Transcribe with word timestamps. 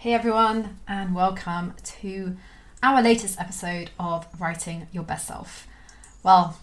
Hey 0.00 0.14
everyone, 0.14 0.78
and 0.88 1.14
welcome 1.14 1.74
to 2.00 2.34
our 2.82 3.02
latest 3.02 3.38
episode 3.38 3.90
of 4.00 4.26
Writing 4.40 4.88
Your 4.92 5.02
Best 5.02 5.26
Self. 5.26 5.66
Well, 6.22 6.58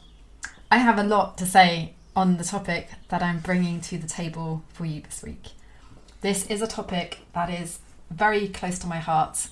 I 0.71 0.79
have 0.79 0.97
a 0.97 1.03
lot 1.03 1.37
to 1.37 1.45
say 1.45 1.93
on 2.15 2.37
the 2.37 2.43
topic 2.43 2.89
that 3.09 3.21
I'm 3.21 3.37
bringing 3.37 3.79
to 3.81 3.99
the 3.99 4.07
table 4.07 4.63
for 4.69 4.87
you 4.87 5.01
this 5.01 5.21
week. 5.21 5.49
This 6.21 6.47
is 6.47 6.63
a 6.63 6.67
topic 6.67 7.19
that 7.35 7.51
is 7.51 7.77
very 8.09 8.47
close 8.47 8.79
to 8.79 8.87
my 8.87 8.97
heart. 8.97 9.49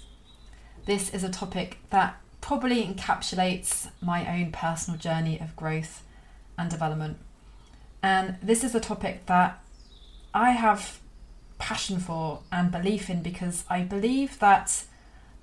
This 0.87 1.13
is 1.13 1.23
a 1.23 1.29
topic 1.29 1.77
that 1.91 2.19
probably 2.41 2.83
encapsulates 2.83 3.91
my 4.01 4.27
own 4.35 4.51
personal 4.51 4.99
journey 4.99 5.39
of 5.39 5.55
growth 5.55 6.01
and 6.57 6.71
development. 6.71 7.19
And 8.01 8.37
this 8.41 8.63
is 8.63 8.73
a 8.73 8.79
topic 8.79 9.27
that 9.27 9.63
I 10.33 10.53
have 10.53 11.01
passion 11.57 11.99
for 11.99 12.41
and 12.51 12.71
belief 12.71 13.09
in 13.09 13.21
because 13.21 13.63
I 13.69 13.81
believe 13.81 14.39
that 14.39 14.85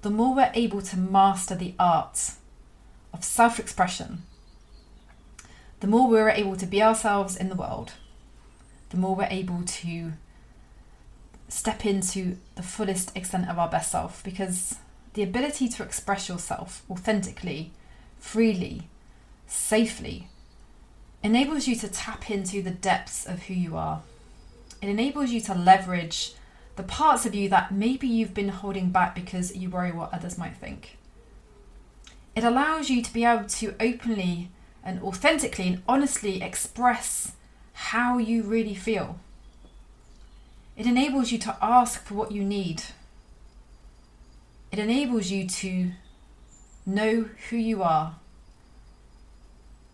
the 0.02 0.10
more 0.10 0.34
we're 0.34 0.50
able 0.54 0.82
to 0.82 0.96
master 0.96 1.54
the 1.54 1.74
art 1.78 2.32
of 3.12 3.24
self 3.24 3.58
expression, 3.58 4.22
the 5.80 5.86
more 5.86 6.08
we're 6.08 6.28
able 6.28 6.56
to 6.56 6.66
be 6.66 6.82
ourselves 6.82 7.36
in 7.36 7.48
the 7.48 7.54
world, 7.54 7.92
the 8.90 8.96
more 8.96 9.14
we're 9.14 9.28
able 9.30 9.62
to 9.62 10.12
step 11.48 11.84
into 11.84 12.36
the 12.54 12.62
fullest 12.62 13.16
extent 13.16 13.48
of 13.48 13.58
our 13.58 13.68
best 13.68 13.92
self. 13.92 14.22
Because 14.24 14.76
the 15.14 15.22
ability 15.22 15.68
to 15.68 15.82
express 15.82 16.28
yourself 16.28 16.82
authentically, 16.90 17.72
freely, 18.18 18.88
safely 19.46 20.28
enables 21.22 21.68
you 21.68 21.76
to 21.76 21.88
tap 21.88 22.30
into 22.30 22.62
the 22.62 22.70
depths 22.70 23.26
of 23.26 23.44
who 23.44 23.54
you 23.54 23.76
are 23.76 24.02
it 24.82 24.88
enables 24.88 25.30
you 25.30 25.40
to 25.42 25.54
leverage 25.54 26.34
the 26.74 26.82
parts 26.82 27.24
of 27.24 27.34
you 27.34 27.48
that 27.48 27.70
maybe 27.72 28.08
you've 28.08 28.34
been 28.34 28.48
holding 28.48 28.90
back 28.90 29.14
because 29.14 29.54
you 29.54 29.70
worry 29.70 29.92
what 29.92 30.12
others 30.12 30.36
might 30.36 30.56
think. 30.56 30.98
It 32.34 32.42
allows 32.42 32.90
you 32.90 33.00
to 33.02 33.12
be 33.12 33.24
able 33.24 33.44
to 33.44 33.74
openly 33.78 34.50
and 34.82 35.00
authentically 35.00 35.68
and 35.68 35.82
honestly 35.86 36.42
express 36.42 37.32
how 37.74 38.18
you 38.18 38.42
really 38.42 38.74
feel. 38.74 39.20
It 40.76 40.86
enables 40.86 41.30
you 41.30 41.38
to 41.38 41.56
ask 41.62 42.02
for 42.04 42.14
what 42.14 42.32
you 42.32 42.42
need. 42.42 42.82
It 44.72 44.78
enables 44.78 45.30
you 45.30 45.46
to 45.46 45.92
know 46.84 47.28
who 47.50 47.56
you 47.56 47.82
are 47.82 48.16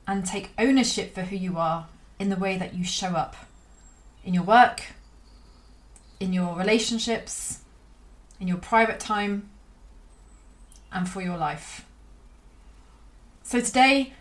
and 0.06 0.24
take 0.24 0.50
ownership 0.56 1.14
for 1.14 1.22
who 1.22 1.36
you 1.36 1.58
are 1.58 1.88
in 2.18 2.30
the 2.30 2.36
way 2.36 2.56
that 2.56 2.74
you 2.74 2.84
show 2.84 3.08
up 3.08 3.36
in 4.28 4.34
your 4.34 4.42
work, 4.42 4.82
in 6.20 6.34
your 6.34 6.54
relationships, 6.54 7.60
in 8.38 8.46
your 8.46 8.58
private 8.58 9.00
time, 9.00 9.48
and 10.92 11.08
for 11.08 11.22
your 11.22 11.38
life. 11.38 11.86
So 13.42 13.62
today, 13.62 14.12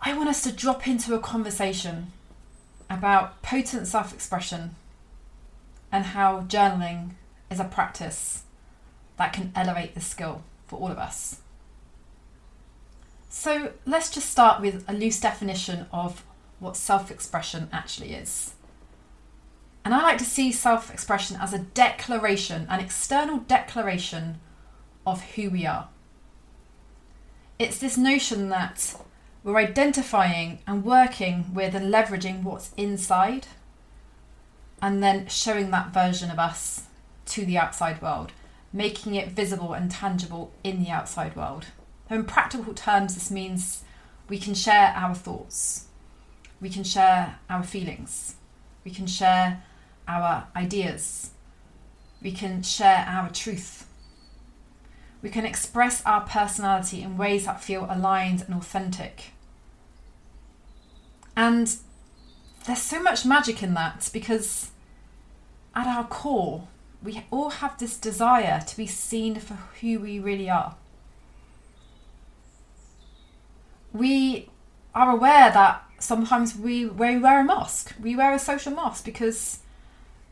I 0.00 0.14
want 0.16 0.28
us 0.28 0.42
to 0.42 0.50
drop 0.50 0.88
into 0.88 1.14
a 1.14 1.20
conversation 1.20 2.10
about 2.90 3.40
potent 3.40 3.86
self 3.86 4.12
expression 4.12 4.74
and 5.92 6.06
how 6.06 6.40
journaling 6.40 7.10
is 7.48 7.60
a 7.60 7.64
practice 7.64 8.42
that 9.16 9.32
can 9.32 9.52
elevate 9.54 9.94
the 9.94 10.00
skill 10.00 10.42
for 10.66 10.80
all 10.80 10.90
of 10.90 10.98
us. 10.98 11.40
So 13.28 13.74
let's 13.84 14.10
just 14.10 14.28
start 14.28 14.60
with 14.60 14.84
a 14.88 14.92
loose 14.92 15.20
definition 15.20 15.86
of 15.92 16.24
what 16.58 16.76
self 16.76 17.12
expression 17.12 17.68
actually 17.72 18.12
is. 18.12 18.54
And 19.86 19.94
I 19.94 20.02
like 20.02 20.18
to 20.18 20.24
see 20.24 20.50
self 20.50 20.90
expression 20.92 21.36
as 21.40 21.52
a 21.52 21.60
declaration, 21.60 22.66
an 22.68 22.80
external 22.80 23.38
declaration 23.38 24.40
of 25.06 25.22
who 25.22 25.48
we 25.48 25.64
are. 25.64 25.86
It's 27.60 27.78
this 27.78 27.96
notion 27.96 28.48
that 28.48 28.96
we're 29.44 29.58
identifying 29.58 30.58
and 30.66 30.84
working 30.84 31.54
with 31.54 31.76
and 31.76 31.94
leveraging 31.94 32.42
what's 32.42 32.72
inside 32.76 33.46
and 34.82 35.04
then 35.04 35.28
showing 35.28 35.70
that 35.70 35.94
version 35.94 36.32
of 36.32 36.40
us 36.40 36.86
to 37.26 37.46
the 37.46 37.56
outside 37.56 38.02
world, 38.02 38.32
making 38.72 39.14
it 39.14 39.30
visible 39.30 39.72
and 39.72 39.88
tangible 39.88 40.50
in 40.64 40.82
the 40.82 40.90
outside 40.90 41.36
world. 41.36 41.66
in 42.10 42.24
practical 42.24 42.74
terms, 42.74 43.14
this 43.14 43.30
means 43.30 43.84
we 44.28 44.40
can 44.40 44.54
share 44.54 44.92
our 44.96 45.14
thoughts, 45.14 45.86
we 46.60 46.70
can 46.70 46.82
share 46.82 47.38
our 47.48 47.62
feelings, 47.62 48.34
we 48.82 48.90
can 48.90 49.06
share 49.06 49.62
our 50.08 50.48
ideas. 50.54 51.30
We 52.22 52.32
can 52.32 52.62
share 52.62 53.04
our 53.08 53.30
truth. 53.30 53.86
We 55.22 55.30
can 55.30 55.44
express 55.44 56.04
our 56.04 56.22
personality 56.22 57.02
in 57.02 57.16
ways 57.16 57.46
that 57.46 57.62
feel 57.62 57.86
aligned 57.90 58.42
and 58.42 58.54
authentic. 58.54 59.32
And 61.36 61.74
there's 62.66 62.82
so 62.82 63.02
much 63.02 63.24
magic 63.24 63.62
in 63.62 63.74
that 63.74 64.08
because 64.12 64.70
at 65.74 65.86
our 65.86 66.04
core, 66.04 66.68
we 67.02 67.24
all 67.30 67.50
have 67.50 67.78
this 67.78 67.96
desire 67.96 68.62
to 68.66 68.76
be 68.76 68.86
seen 68.86 69.36
for 69.36 69.54
who 69.80 70.00
we 70.00 70.18
really 70.18 70.48
are. 70.48 70.74
We 73.92 74.48
are 74.94 75.10
aware 75.10 75.50
that 75.50 75.84
sometimes 75.98 76.56
we, 76.56 76.86
we 76.86 77.18
wear 77.18 77.40
a 77.40 77.44
mask, 77.44 77.94
we 78.00 78.16
wear 78.16 78.32
a 78.32 78.38
social 78.38 78.72
mask 78.72 79.04
because 79.04 79.60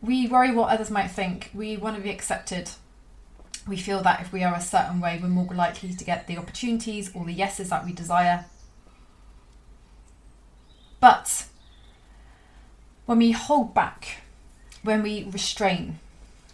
we 0.05 0.27
worry 0.27 0.53
what 0.53 0.71
others 0.71 0.91
might 0.91 1.09
think. 1.09 1.51
We 1.55 1.77
want 1.77 1.97
to 1.97 2.03
be 2.03 2.11
accepted. 2.11 2.71
We 3.67 3.79
feel 3.79 4.03
that 4.03 4.21
if 4.21 4.33
we 4.33 4.45
are 4.45 4.55
a 4.55 4.61
certain 4.61 5.01
way, 5.01 5.19
we're 5.21 5.29
more 5.29 5.55
likely 5.55 5.95
to 5.95 6.05
get 6.05 6.27
the 6.27 6.37
opportunities 6.37 7.11
or 7.15 7.25
the 7.25 7.33
yeses 7.33 7.71
that 7.71 7.87
we 7.87 7.93
desire. 7.93 8.45
But 11.01 11.47
when 13.07 13.19
we 13.19 13.33
hold 13.33 13.73
back, 13.73 14.23
when 14.83 15.03
we 15.03 15.25
restrain, 15.25 16.01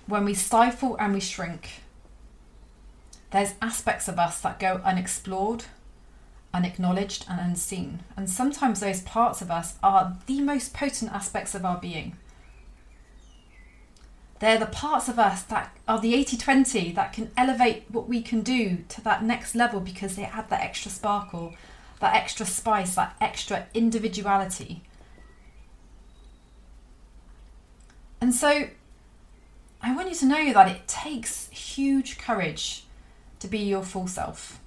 when 0.06 0.24
we 0.24 0.34
stifle 0.34 0.96
and 0.98 1.12
we 1.12 1.20
shrink, 1.20 1.82
there's 3.32 3.54
aspects 3.60 4.06
of 4.06 4.18
us 4.18 4.40
that 4.40 4.60
go 4.60 4.80
unexplored, 4.84 5.64
unacknowledged, 6.54 7.26
and 7.28 7.40
unseen. 7.40 8.00
And 8.16 8.30
sometimes 8.30 8.78
those 8.78 9.02
parts 9.02 9.42
of 9.42 9.50
us 9.50 9.74
are 9.82 10.16
the 10.26 10.40
most 10.40 10.72
potent 10.72 11.12
aspects 11.12 11.54
of 11.56 11.64
our 11.64 11.78
being. 11.78 12.16
They're 14.40 14.58
the 14.58 14.66
parts 14.66 15.08
of 15.08 15.18
us 15.18 15.42
that 15.44 15.76
are 15.86 16.00
the 16.00 16.14
80 16.14 16.38
20 16.38 16.92
that 16.92 17.12
can 17.12 17.30
elevate 17.36 17.84
what 17.88 18.08
we 18.08 18.22
can 18.22 18.40
do 18.40 18.84
to 18.88 19.00
that 19.02 19.22
next 19.22 19.54
level 19.54 19.80
because 19.80 20.16
they 20.16 20.24
add 20.24 20.48
that 20.48 20.62
extra 20.62 20.90
sparkle, 20.90 21.54
that 22.00 22.14
extra 22.14 22.46
spice, 22.46 22.94
that 22.94 23.14
extra 23.20 23.66
individuality. 23.74 24.82
And 28.18 28.34
so 28.34 28.68
I 29.82 29.94
want 29.94 30.09
you 30.09 30.15
to 30.16 30.26
know 30.26 30.53
that 30.54 30.68
it 30.68 30.88
takes 30.88 31.48
huge 31.50 32.16
courage 32.16 32.84
to 33.41 33.48
be 33.48 33.59
your 33.59 33.82
full 33.82 34.09
self. 34.09 34.59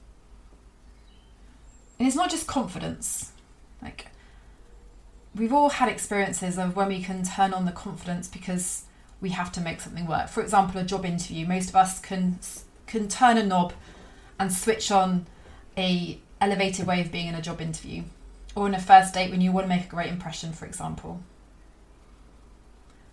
And 1.97 2.07
it's 2.07 2.17
not 2.17 2.29
just 2.29 2.45
confidence. 2.45 3.31
Like, 3.81 4.07
we've 5.35 5.53
all 5.53 5.69
had 5.69 5.89
experiences 5.89 6.59
of 6.59 6.75
when 6.75 6.89
we 6.89 7.01
can 7.01 7.23
turn 7.23 7.53
on 7.53 7.65
the 7.65 7.71
confidence 7.71 8.27
because 8.27 8.85
we 9.23 9.29
have 9.29 9.51
to 9.53 9.61
make 9.61 9.79
something 9.79 10.05
work. 10.05 10.27
For 10.27 10.41
example, 10.41 10.79
a 10.81 10.83
job 10.83 11.05
interview. 11.05 11.47
Most 11.47 11.69
of 11.69 11.75
us 11.75 11.99
can 11.99 12.37
can 12.85 13.07
turn 13.07 13.37
a 13.37 13.43
knob 13.43 13.73
and 14.37 14.53
switch 14.53 14.91
on 14.91 15.25
a 15.77 16.19
elevated 16.41 16.85
way 16.85 16.99
of 16.99 17.11
being 17.11 17.27
in 17.27 17.33
a 17.33 17.41
job 17.41 17.61
interview, 17.61 18.03
or 18.53 18.67
in 18.67 18.75
a 18.75 18.79
first 18.79 19.13
date 19.13 19.31
when 19.31 19.39
you 19.39 19.51
want 19.51 19.63
to 19.63 19.69
make 19.69 19.85
a 19.85 19.89
great 19.89 20.11
impression, 20.11 20.51
for 20.51 20.65
example. 20.65 21.21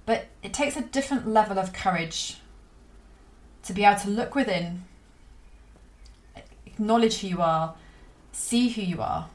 But 0.05 0.27
it 0.43 0.53
takes 0.53 0.77
a 0.77 0.83
different 0.83 1.29
level 1.29 1.59
of 1.59 1.73
courage 1.73 2.39
to 3.63 3.73
be 3.73 3.85
able 3.85 4.01
to 4.01 4.11
look 4.11 4.35
within, 4.35 4.83
acknowledge 6.67 7.21
who 7.21 7.29
you 7.29 7.41
are, 7.41 7.77
see 8.33 8.71
who 8.71 8.83
you 8.83 9.01
are, 9.01 9.29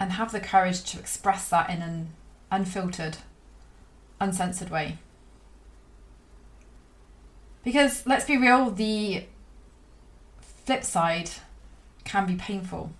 and 0.00 0.12
have 0.12 0.32
the 0.32 0.40
courage 0.40 0.82
to 0.84 0.98
express 0.98 1.50
that 1.50 1.68
in 1.68 1.82
an 1.82 2.12
unfiltered, 2.50 3.18
uncensored 4.22 4.70
way. 4.70 4.98
Because 7.64 8.06
let's 8.06 8.24
be 8.24 8.36
real, 8.36 8.70
the 8.70 9.24
flip 10.40 10.84
side 10.84 11.30
can 12.04 12.26
be 12.26 12.34
painful. 12.34 12.92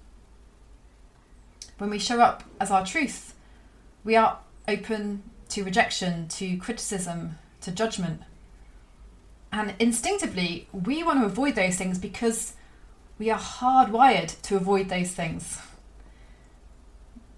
When 1.78 1.90
we 1.90 1.98
show 1.98 2.20
up 2.20 2.44
as 2.60 2.70
our 2.70 2.84
truth, 2.84 3.34
we 4.04 4.16
are 4.16 4.38
open 4.68 5.22
to 5.50 5.64
rejection, 5.64 6.28
to 6.28 6.56
criticism, 6.56 7.38
to 7.60 7.70
judgment. 7.70 8.22
And 9.52 9.74
instinctively, 9.78 10.68
we 10.72 11.02
want 11.02 11.20
to 11.20 11.26
avoid 11.26 11.56
those 11.56 11.76
things 11.76 11.98
because 11.98 12.54
we 13.18 13.30
are 13.30 13.38
hardwired 13.38 14.40
to 14.42 14.56
avoid 14.56 14.88
those 14.88 15.10
things. 15.10 15.58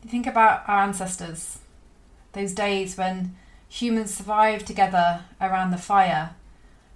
Think 0.06 0.26
about 0.26 0.62
our 0.68 0.82
ancestors, 0.82 1.58
those 2.32 2.52
days 2.52 2.96
when 2.96 3.34
humans 3.74 4.14
survived 4.14 4.64
together 4.64 5.24
around 5.40 5.72
the 5.72 5.76
fire 5.76 6.36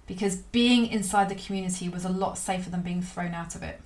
because 0.07 0.37
being 0.37 0.87
inside 0.87 1.27
the 1.27 1.35
community 1.35 1.89
was 1.89 2.05
a 2.05 2.09
lot 2.09 2.37
safer 2.37 2.69
than 2.69 2.81
being 2.81 3.01
thrown 3.01 3.33
out 3.33 3.53
of 3.53 3.61
it. 3.61 3.81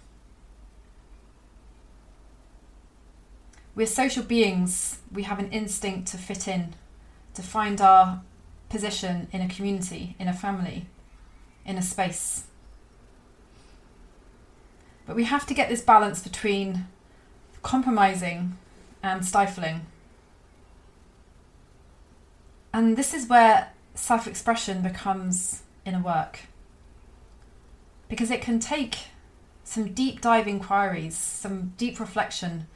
We're 3.74 3.88
social 3.88 4.22
beings, 4.22 5.00
we 5.12 5.24
have 5.24 5.40
an 5.40 5.52
instinct 5.52 6.08
to 6.10 6.18
fit 6.18 6.48
in, 6.48 6.76
to 7.34 7.42
find 7.42 7.82
our 7.82 8.22
position 8.70 9.28
in 9.32 9.42
a 9.42 9.50
community, 9.50 10.16
in 10.20 10.28
a 10.28 10.34
family, 10.34 10.86
in 11.66 11.78
a 11.78 11.82
space. 11.82 12.44
But 15.08 15.16
we 15.16 15.24
have 15.24 15.48
to 15.48 15.56
get 15.56 15.68
this 15.68 15.82
balance 15.82 16.22
between 16.22 16.86
compromising 17.64 18.56
and 19.02 19.26
stifling. 19.26 19.88
And 22.74 22.98
this 22.98 23.14
is 23.14 23.28
where 23.28 23.70
self 23.94 24.28
expression 24.28 24.82
becomes 24.82 25.62
in 25.86 25.94
a 25.94 26.00
work. 26.00 26.42
Because 28.10 28.32
it 28.32 28.42
can 28.42 28.60
take 28.60 28.98
some 29.64 29.94
deep 29.94 30.22
dive 30.22 30.48
inquiries, 30.48 31.16
some 31.16 31.74
deep 31.78 32.00
reflection 32.00 32.68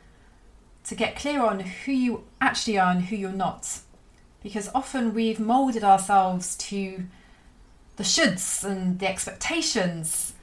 to 0.86 0.96
get 0.96 1.18
clear 1.18 1.42
on 1.42 1.60
who 1.60 1.92
you 1.92 2.24
actually 2.40 2.78
are 2.78 2.92
and 2.92 3.06
who 3.06 3.16
you're 3.16 3.32
not. 3.32 3.80
Because 4.42 4.70
often 4.74 5.14
we've 5.14 5.40
moulded 5.40 5.84
ourselves 5.84 6.56
to 6.58 7.06
the 7.98 8.04
shoulds 8.04 8.64
and 8.64 9.00
the 9.00 9.08
expectations 9.08 10.34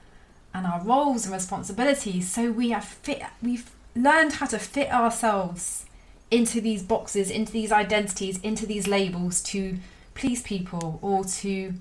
and 0.52 0.66
our 0.66 0.82
roles 0.82 1.24
and 1.24 1.32
responsibilities. 1.32 2.30
So 2.30 2.50
we 2.50 2.70
have 2.70 2.84
fit 2.84 3.22
we've 3.42 3.70
learned 3.96 4.34
how 4.34 4.46
to 4.46 4.58
fit 4.58 4.90
ourselves 4.90 5.86
into 6.34 6.60
these 6.60 6.82
boxes, 6.82 7.30
into 7.30 7.52
these 7.52 7.70
identities, 7.70 8.40
into 8.40 8.66
these 8.66 8.88
labels 8.88 9.40
to 9.40 9.78
please 10.14 10.42
people 10.42 10.98
or 11.00 11.24
to 11.24 11.74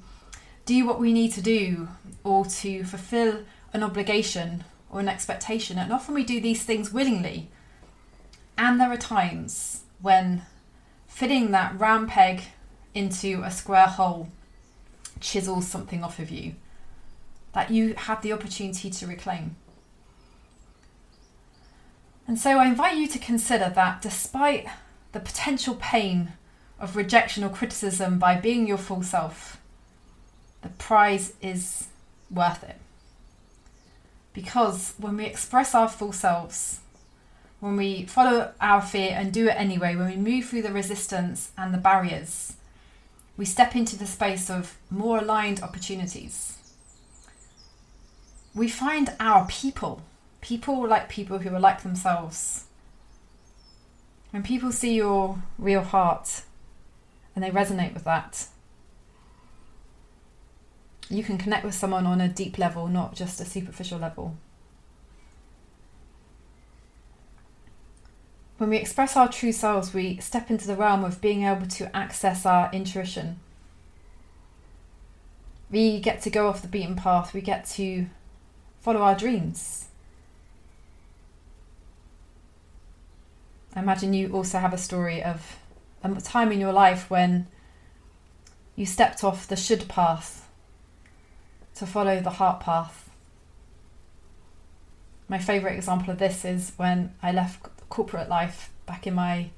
do 0.68 0.86
what 0.86 1.00
we 1.00 1.12
need 1.12 1.34
to 1.34 1.42
do 1.42 1.88
or 2.24 2.46
to 2.46 2.84
fulfill 2.84 3.40
an 3.74 3.82
obligation 3.82 4.64
or 4.92 5.00
an 5.00 5.10
expectation. 5.10 5.80
And 5.80 5.92
often 5.92 6.14
we 6.14 6.24
do 6.24 6.40
these 6.40 6.62
things 6.62 6.94
willingly. 6.94 7.50
And 8.56 8.80
there 8.80 8.92
are 8.92 8.98
times 8.98 9.86
when 10.00 10.44
fitting 11.08 11.50
that 11.52 11.80
round 11.80 12.10
peg 12.10 12.44
into 12.94 13.42
a 13.42 13.50
square 13.50 13.88
hole 13.88 14.30
chisels 15.20 15.68
something 15.68 16.04
off 16.04 16.20
of 16.20 16.30
you 16.30 16.54
that 17.54 17.72
you 17.72 17.96
have 17.96 18.22
the 18.22 18.34
opportunity 18.34 18.92
to 18.92 19.08
reclaim. 19.08 19.56
And 22.28 22.40
so 22.40 22.58
I 22.58 22.68
invite 22.68 22.98
you 22.98 23.08
to 23.08 23.20
consider 23.20 23.72
that 23.75 24.02
despite 24.02 24.68
the 25.12 25.20
potential 25.20 25.75
pain 25.75 26.34
of 26.80 26.96
rejection 26.96 27.44
or 27.44 27.50
criticism 27.50 28.20
by 28.20 28.36
being 28.36 28.68
your 28.68 28.78
full 28.78 29.04
self, 29.04 29.60
the 30.62 30.70
prize 30.70 31.34
is 31.42 31.88
worth 32.31 32.64
it. 32.64 32.78
Because 34.34 34.94
when 34.98 35.18
we 35.18 35.25
express 35.25 35.75
our 35.75 35.88
full 35.88 36.12
selves, 36.12 36.80
when 37.60 37.78
we 37.78 38.06
follow 38.06 38.52
our 38.60 38.81
fear 38.81 39.12
and 39.14 39.31
do 39.31 39.48
it 39.48 39.56
anyway, 39.56 39.96
when 39.96 40.10
we 40.10 40.16
move 40.18 40.46
through 40.46 40.64
the 40.64 40.72
resistance 40.72 41.52
and 41.58 41.74
the 41.74 41.78
barriers, 41.78 42.58
we 43.38 43.46
step 43.46 43.76
into 43.76 43.98
the 43.98 44.06
space 44.06 44.50
of 44.50 44.78
more 44.90 45.19
aligned 45.19 45.62
opportunities. 45.62 46.58
We 48.54 48.68
find 48.68 49.14
our 49.19 49.48
people, 49.48 50.02
people 50.44 50.86
like 50.86 51.07
people 51.07 51.40
who 51.40 51.56
are 51.56 51.60
like 51.60 51.84
themselves. 51.84 52.66
When 54.31 54.44
people 54.44 54.74
see 54.74 54.94
your 54.94 55.42
real 55.57 55.81
heart 55.81 56.42
and 57.34 57.44
they 57.44 57.50
resonate 57.50 57.94
with 57.94 58.04
that, 58.04 58.48
you 61.10 61.24
can 61.24 61.38
connect 61.38 61.63
with 61.63 61.74
someone 61.74 62.06
on 62.06 62.19
a 62.19 62.28
deep 62.28 62.57
level, 62.57 62.88
not 62.88 63.16
just 63.16 63.40
a 63.40 63.45
superficial 63.45 64.00
level. 64.00 64.36
When 68.57 68.69
we 68.69 68.78
express 68.78 69.16
our 69.16 69.30
true 69.31 69.54
selves, 69.54 69.94
we 69.94 70.18
step 70.18 70.50
into 70.50 70.68
the 70.68 70.75
realm 70.75 71.06
of 71.06 71.22
being 71.22 71.44
able 71.44 71.68
to 71.68 71.95
access 71.95 72.45
our 72.45 72.69
intuition. 72.74 73.40
We 75.72 76.01
get 76.01 76.22
to 76.24 76.30
go 76.30 76.48
off 76.48 76.62
the 76.62 76.68
beaten 76.68 76.98
path, 76.98 77.34
we 77.34 77.40
get 77.40 77.66
to 77.72 78.07
follow 78.81 79.01
our 79.01 79.16
dreams. 79.16 79.88
I 83.75 83.80
imagine 83.80 84.14
you 84.14 84.31
also 84.31 84.60
have 84.60 84.74
a 84.74 84.78
story 84.78 85.24
of 85.24 85.58
a 86.04 86.22
time 86.22 86.52
in 86.52 86.60
your 86.60 86.74
life 86.74 87.10
when 87.10 87.48
you 88.75 88.86
stepped 88.86 89.24
off 89.24 89.48
the 89.48 89.56
should 89.56 89.88
path 89.88 90.48
to 91.75 91.86
follow 91.86 92.20
the 92.20 92.31
heart 92.31 92.60
path. 92.60 93.10
My 95.28 95.40
favourite 95.40 95.75
example 95.75 96.12
of 96.12 96.20
this 96.20 96.46
is 96.46 96.74
when 96.78 97.14
I 97.24 97.31
left 97.31 97.66
corporate 97.90 98.30
life 98.30 98.72
back 98.86 99.08
in 99.08 99.16
my 99.16 99.50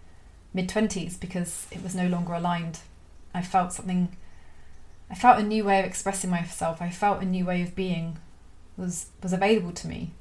mid 0.53 0.69
20s 0.69 1.19
because 1.19 1.67
it 1.71 1.83
was 1.83 1.95
no 1.95 2.07
longer 2.07 2.33
aligned. 2.33 2.79
I 3.33 3.41
felt 3.41 3.73
something, 3.73 4.15
I 5.09 5.15
felt 5.15 5.39
a 5.39 5.43
new 5.43 5.65
way 5.65 5.79
of 5.79 5.85
expressing 5.85 6.29
myself, 6.29 6.81
I 6.81 6.89
felt 6.89 7.21
a 7.21 7.25
new 7.25 7.45
way 7.45 7.61
of 7.61 7.75
being 7.75 8.17
was, 8.77 9.07
was 9.21 9.33
available 9.33 9.71
to 9.73 9.87
me. 9.87 10.11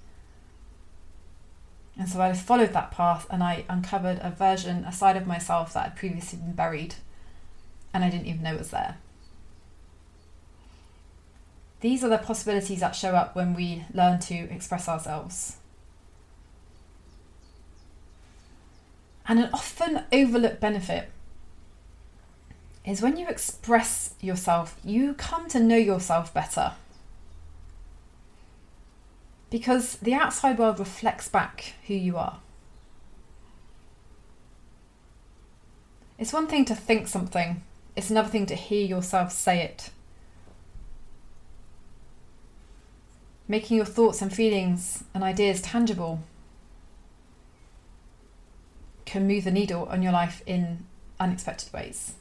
And 1.96 2.08
so 2.08 2.20
I 2.20 2.32
followed 2.32 2.72
that 2.72 2.90
path 2.90 3.26
and 3.30 3.42
I 3.42 3.64
uncovered 3.68 4.18
a 4.20 4.30
version, 4.30 4.84
a 4.84 4.92
side 4.92 5.16
of 5.16 5.26
myself 5.26 5.74
that 5.74 5.84
had 5.84 5.96
previously 5.96 6.38
been 6.38 6.52
buried 6.52 6.96
and 7.92 8.04
I 8.04 8.10
didn't 8.10 8.26
even 8.26 8.42
know 8.42 8.56
was 8.56 8.70
there. 8.70 8.96
These 11.80 12.02
are 12.02 12.08
the 12.08 12.18
possibilities 12.18 12.80
that 12.80 12.96
show 12.96 13.14
up 13.14 13.36
when 13.36 13.54
we 13.54 13.84
learn 13.92 14.18
to 14.20 14.34
express 14.34 14.88
ourselves. 14.88 15.58
And 19.28 19.38
an 19.38 19.50
often 19.52 20.02
overlooked 20.12 20.60
benefit 20.60 21.10
is 22.84 23.00
when 23.00 23.16
you 23.16 23.28
express 23.28 24.14
yourself, 24.20 24.78
you 24.84 25.14
come 25.14 25.48
to 25.50 25.60
know 25.60 25.76
yourself 25.76 26.34
better. 26.34 26.72
Because 29.54 29.98
the 29.98 30.14
outside 30.14 30.58
world 30.58 30.80
reflects 30.80 31.28
back 31.28 31.74
who 31.86 31.94
you 31.94 32.16
are. 32.16 32.40
It's 36.18 36.32
one 36.32 36.48
thing 36.48 36.64
to 36.64 36.74
think 36.74 37.06
something, 37.06 37.62
it's 37.94 38.10
another 38.10 38.28
thing 38.28 38.46
to 38.46 38.56
hear 38.56 38.84
yourself 38.84 39.30
say 39.30 39.62
it. 39.62 39.90
making 43.46 43.76
your 43.76 43.86
thoughts 43.86 44.20
and 44.20 44.34
feelings 44.34 45.04
and 45.14 45.22
ideas 45.22 45.62
tangible 45.62 46.20
can 49.04 49.28
move 49.28 49.44
the 49.44 49.52
needle 49.52 49.84
on 49.84 50.02
your 50.02 50.10
life 50.10 50.42
in 50.46 50.84
unexpected 51.20 51.72
ways. 51.72 52.14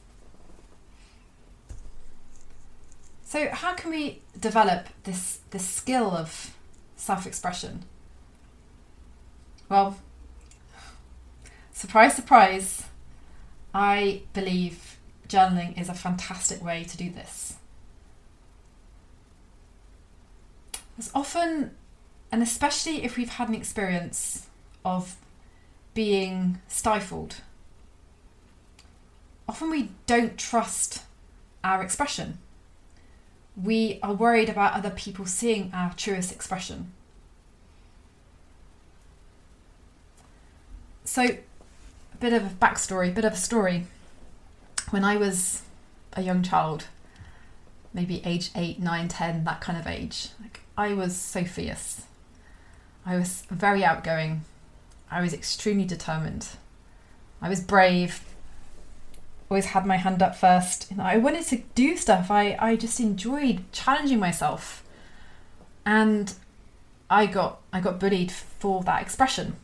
So, 3.24 3.48
how 3.48 3.74
can 3.74 3.90
we 3.90 4.22
develop 4.38 4.86
this, 5.02 5.40
this 5.50 5.66
skill 5.66 6.12
of 6.12 6.53
self 6.96 7.26
expression? 7.26 7.84
Well, 9.68 9.98
surprise, 11.72 12.14
surprise, 12.14 12.84
I 13.72 14.22
believe 14.32 14.98
journaling 15.28 15.80
is 15.80 15.88
a 15.88 15.94
fantastic 15.94 16.62
way 16.62 16.84
to 16.84 16.96
do 16.96 17.10
this. 17.10 17.56
There's 20.96 21.10
often, 21.14 21.72
and 22.30 22.42
especially 22.42 23.04
if 23.04 23.16
we've 23.16 23.30
had 23.30 23.48
an 23.48 23.54
experience 23.54 24.46
of 24.84 25.16
being 25.92 26.60
stifled, 26.68 27.36
often 29.48 29.70
we 29.70 29.90
don't 30.06 30.38
trust 30.38 31.02
our 31.64 31.82
expression. 31.82 32.38
We 33.56 33.98
are 34.02 34.12
worried 34.12 34.48
about 34.48 34.74
other 34.74 34.90
people 34.90 35.26
seeing 35.26 35.70
our 35.72 35.94
truest 35.94 36.32
expression. 36.32 36.92
So, 41.04 41.22
a 41.22 42.16
bit 42.18 42.32
of 42.32 42.44
a 42.44 42.48
backstory, 42.48 43.10
a 43.10 43.12
bit 43.12 43.24
of 43.24 43.34
a 43.34 43.36
story. 43.36 43.86
when 44.90 45.04
I 45.04 45.16
was 45.16 45.62
a 46.12 46.22
young 46.22 46.42
child, 46.42 46.86
maybe 47.92 48.22
age 48.24 48.50
8, 48.54 48.80
9, 48.80 49.08
10, 49.08 49.44
that 49.44 49.60
kind 49.60 49.78
of 49.78 49.86
age, 49.86 50.28
like 50.40 50.60
I 50.76 50.94
was 50.94 51.16
so 51.16 51.44
fierce. 51.44 52.02
I 53.06 53.16
was 53.16 53.44
very 53.50 53.84
outgoing. 53.84 54.42
I 55.10 55.20
was 55.20 55.32
extremely 55.32 55.84
determined. 55.84 56.48
I 57.40 57.48
was 57.48 57.60
brave. 57.60 58.22
Always 59.50 59.66
had 59.66 59.86
my 59.86 59.96
hand 59.96 60.22
up 60.22 60.34
first. 60.36 60.90
You 60.90 60.96
know, 60.96 61.04
I 61.04 61.18
wanted 61.18 61.44
to 61.46 61.58
do 61.74 61.96
stuff. 61.96 62.30
I, 62.30 62.56
I 62.58 62.76
just 62.76 62.98
enjoyed 63.00 63.70
challenging 63.72 64.18
myself. 64.18 64.82
And 65.86 66.32
I 67.10 67.26
got 67.26 67.60
I 67.72 67.80
got 67.80 68.00
bullied 68.00 68.32
for 68.32 68.82
that 68.84 69.02
expression. 69.02 69.56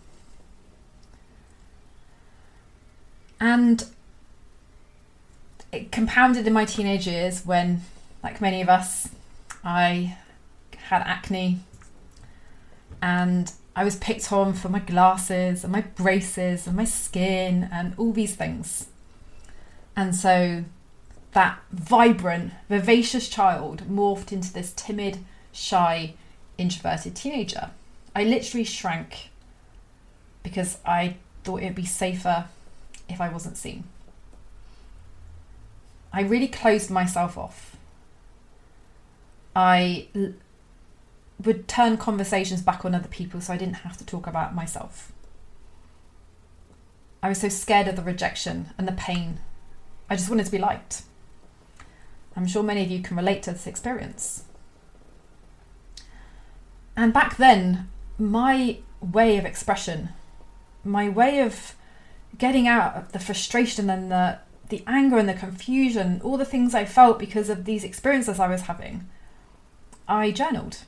And 3.40 3.84
it 5.72 5.90
compounded 5.90 6.46
in 6.46 6.52
my 6.52 6.66
teenage 6.66 7.06
years 7.06 7.46
when, 7.46 7.82
like 8.22 8.40
many 8.40 8.60
of 8.60 8.68
us, 8.68 9.08
I 9.64 10.18
had 10.76 11.02
acne 11.02 11.60
and 13.00 13.52
I 13.74 13.84
was 13.84 13.96
picked 13.96 14.32
on 14.32 14.52
for 14.52 14.68
my 14.68 14.80
glasses 14.80 15.64
and 15.64 15.72
my 15.72 15.82
braces 15.82 16.66
and 16.66 16.76
my 16.76 16.84
skin 16.84 17.68
and 17.72 17.94
all 17.96 18.12
these 18.12 18.34
things. 18.34 18.86
And 20.00 20.16
so 20.16 20.64
that 21.32 21.58
vibrant, 21.70 22.54
vivacious 22.70 23.28
child 23.28 23.82
morphed 23.86 24.32
into 24.32 24.50
this 24.50 24.72
timid, 24.72 25.18
shy, 25.52 26.14
introverted 26.56 27.14
teenager. 27.14 27.68
I 28.16 28.24
literally 28.24 28.64
shrank 28.64 29.28
because 30.42 30.78
I 30.86 31.16
thought 31.44 31.60
it 31.60 31.66
would 31.66 31.74
be 31.74 31.84
safer 31.84 32.46
if 33.10 33.20
I 33.20 33.28
wasn't 33.28 33.58
seen. 33.58 33.84
I 36.14 36.22
really 36.22 36.48
closed 36.48 36.90
myself 36.90 37.36
off. 37.36 37.76
I 39.54 40.08
l- 40.14 40.32
would 41.44 41.68
turn 41.68 41.98
conversations 41.98 42.62
back 42.62 42.86
on 42.86 42.94
other 42.94 43.08
people 43.08 43.42
so 43.42 43.52
I 43.52 43.58
didn't 43.58 43.84
have 43.84 43.98
to 43.98 44.06
talk 44.06 44.26
about 44.26 44.54
myself. 44.54 45.12
I 47.22 47.28
was 47.28 47.42
so 47.42 47.50
scared 47.50 47.86
of 47.86 47.96
the 47.96 48.02
rejection 48.02 48.70
and 48.78 48.88
the 48.88 48.92
pain. 48.92 49.40
I 50.10 50.16
just 50.16 50.28
wanted 50.28 50.46
to 50.46 50.52
be 50.52 50.58
liked. 50.58 51.02
I'm 52.36 52.46
sure 52.46 52.62
many 52.62 52.82
of 52.82 52.90
you 52.90 53.00
can 53.00 53.16
relate 53.16 53.42
to 53.44 53.52
this 53.52 53.66
experience. 53.66 54.44
And 56.96 57.12
back 57.12 57.36
then, 57.36 57.88
my 58.18 58.78
way 59.00 59.38
of 59.38 59.44
expression, 59.44 60.10
my 60.84 61.08
way 61.08 61.40
of 61.40 61.74
getting 62.36 62.66
out 62.66 62.96
of 62.96 63.12
the 63.12 63.18
frustration 63.18 63.88
and 63.88 64.10
the 64.10 64.38
the 64.68 64.84
anger 64.86 65.18
and 65.18 65.28
the 65.28 65.34
confusion, 65.34 66.20
all 66.22 66.36
the 66.36 66.44
things 66.44 66.76
I 66.76 66.84
felt 66.84 67.18
because 67.18 67.50
of 67.50 67.64
these 67.64 67.82
experiences 67.82 68.38
I 68.38 68.46
was 68.46 68.62
having, 68.62 69.08
I 70.06 70.30
journaled. 70.30 70.84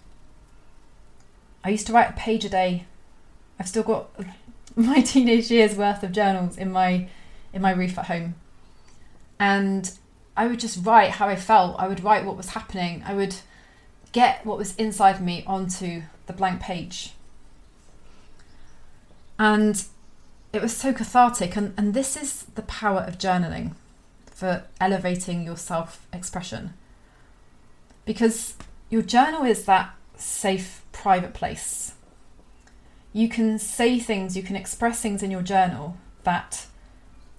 I 1.64 1.70
used 1.70 1.88
to 1.88 1.92
write 1.92 2.10
a 2.10 2.12
page 2.12 2.44
a 2.44 2.48
day. 2.48 2.86
I've 3.58 3.68
still 3.68 3.82
got 3.82 4.10
my 4.76 5.00
teenage 5.00 5.50
years 5.50 5.74
worth 5.76 6.02
of 6.02 6.12
journals 6.12 6.56
in 6.56 6.70
my 6.70 7.08
in 7.52 7.60
my 7.60 7.72
roof 7.72 7.98
at 7.98 8.06
home. 8.06 8.36
And 9.42 9.90
I 10.36 10.46
would 10.46 10.60
just 10.60 10.86
write 10.86 11.10
how 11.10 11.26
I 11.26 11.34
felt. 11.34 11.74
I 11.76 11.88
would 11.88 12.04
write 12.04 12.24
what 12.24 12.36
was 12.36 12.50
happening. 12.50 13.02
I 13.04 13.12
would 13.12 13.34
get 14.12 14.46
what 14.46 14.56
was 14.56 14.76
inside 14.76 15.20
me 15.20 15.42
onto 15.48 16.02
the 16.26 16.32
blank 16.32 16.60
page. 16.60 17.14
And 19.40 19.84
it 20.52 20.62
was 20.62 20.76
so 20.76 20.92
cathartic 20.92 21.56
and, 21.56 21.74
and 21.76 21.92
this 21.92 22.16
is 22.16 22.44
the 22.54 22.62
power 22.62 23.00
of 23.00 23.18
journaling 23.18 23.72
for 24.26 24.62
elevating 24.80 25.44
your 25.44 25.56
self 25.56 26.06
expression 26.12 26.74
because 28.04 28.54
your 28.90 29.02
journal 29.02 29.42
is 29.44 29.64
that 29.64 29.90
safe 30.16 30.82
private 30.92 31.32
place 31.32 31.94
you 33.12 33.28
can 33.28 33.58
say 33.58 33.98
things 33.98 34.36
you 34.36 34.42
can 34.42 34.56
express 34.56 35.00
things 35.00 35.22
in 35.22 35.30
your 35.30 35.42
journal 35.42 35.96
that 36.24 36.66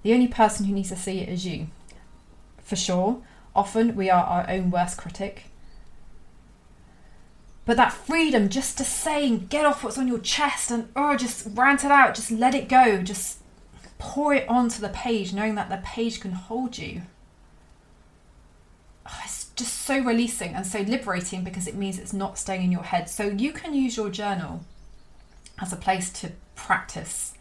the 0.02 0.14
only 0.14 0.28
person 0.28 0.66
who 0.66 0.74
needs 0.74 0.90
to 0.90 0.96
see 0.96 1.20
it 1.20 1.30
is 1.30 1.46
you 1.46 1.68
for 2.64 2.76
sure 2.76 3.22
often 3.56 3.96
we 3.96 4.10
are 4.10 4.24
our 4.24 4.50
own 4.50 4.72
worst 4.72 4.98
critic 4.98 5.46
but 7.66 7.78
that 7.78 7.94
freedom 7.94 8.50
just 8.50 8.78
to 8.78 8.84
say 8.84 9.28
and 9.28 9.50
get 9.50 9.66
off 9.66 9.84
what's 9.84 9.98
on 9.98 10.08
your 10.08 10.20
chest 10.20 10.70
and 10.70 10.90
oh 10.96 11.16
just 11.16 11.48
rant 11.54 11.86
it 11.86 11.92
out, 11.92 12.16
just 12.16 12.32
let 12.32 12.54
it 12.54 12.68
go, 12.68 13.02
just 13.02 13.40
pour 13.98 14.34
it 14.34 14.48
onto 14.50 14.82
the 14.82 14.90
page, 14.90 15.34
knowing 15.34 15.56
that 15.56 15.70
the 15.70 15.78
page 15.78 16.20
can 16.20 16.34
hold 16.34 16.78
you. 16.78 17.04
Oh, 19.06 19.20
it's 19.24 19.50
just 19.56 19.74
so 19.74 20.00
releasing 20.00 20.54
and 20.54 20.68
so 20.68 20.80
liberating 20.82 21.44
because 21.44 21.68
it 21.68 21.76
means 21.76 21.98
it's 21.98 22.14
not 22.14 22.38
staying 22.38 22.64
in 22.64 22.72
your 22.72 22.84
head. 22.84 23.10
So 23.10 23.24
you 23.24 23.54
can 23.54 23.74
use 23.74 23.96
your 23.96 24.10
journal 24.10 24.66
as 25.60 25.72
a 25.72 25.78
place 25.78 26.12
to 26.22 26.32
practice 26.56 27.34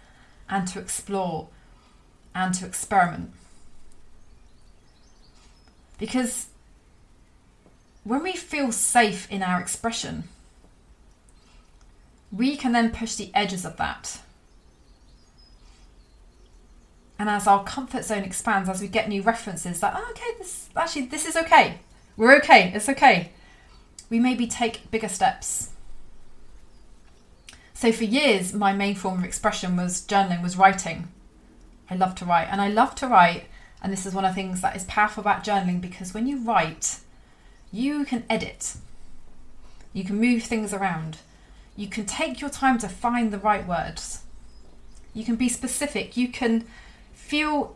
and 0.49 0.69
to 0.69 0.79
explore 0.79 1.49
and 2.33 2.55
to 2.55 2.67
experiment. 2.67 3.33
Because 6.03 6.49
when 8.03 8.25
we 8.25 8.33
feel 8.33 8.73
safe 8.73 9.31
in 9.31 9.41
our 9.41 9.61
expression, 9.61 10.25
we 12.33 12.57
can 12.57 12.73
then 12.73 12.91
push 12.91 13.15
the 13.15 13.31
edges 13.33 13.65
of 13.65 13.77
that. 13.77 14.21
And 17.21 17.31
as 17.31 17.47
our 17.47 17.63
comfort 17.63 18.05
zone 18.05 18.25
expands, 18.25 18.69
as 18.69 18.81
we 18.81 18.89
get 18.89 19.09
new 19.09 19.23
references, 19.23 19.79
that 19.79 19.95
oh, 19.97 20.09
okay, 20.11 20.33
this 20.39 20.71
actually 20.75 21.07
this 21.07 21.25
is 21.25 21.37
okay. 21.37 21.79
We're 22.17 22.35
okay. 22.39 22.73
It's 22.75 22.89
okay. 22.89 23.31
We 24.11 24.19
maybe 24.19 24.49
take 24.49 24.91
bigger 24.91 25.09
steps. 25.09 25.71
So 27.75 27.93
for 27.93 28.03
years, 28.03 28.53
my 28.53 28.73
main 28.73 28.97
form 28.97 29.21
of 29.21 29.25
expression 29.25 29.77
was 29.77 30.05
journaling, 30.05 30.43
was 30.43 30.57
writing. 30.57 31.13
I 31.89 31.95
love 31.95 32.17
to 32.17 32.25
write, 32.25 32.49
and 32.51 32.61
I 32.61 32.67
love 32.67 32.97
to 32.97 33.07
write. 33.07 33.45
And 33.83 33.93
this 33.93 34.07
is 34.07 34.15
one 34.15 34.25
of 34.25 34.31
the 34.31 34.35
things 34.37 34.61
that 34.61 34.77
is 34.77 34.85
powerful 34.85 35.21
about 35.21 35.45
journaling 35.45 35.81
because 35.81 36.15
when 36.15 36.29
you 36.29 36.39
write, 36.39 37.01
you 37.73 38.05
can 38.05 38.25
edit, 38.31 38.77
you 39.93 40.05
can 40.05 40.21
move 40.21 40.45
things 40.45 40.73
around, 40.73 41.19
you 41.77 41.89
can 41.89 42.07
take 42.07 42.41
your 42.41 42.49
time 42.49 42.79
to 42.79 42.89
find 42.89 43.33
the 43.33 43.39
right 43.39 43.67
words, 43.67 44.23
you 45.13 45.25
can 45.25 45.35
be 45.35 45.49
specific, 45.49 46.17
you 46.17 46.29
can 46.29 46.65
feel 47.13 47.75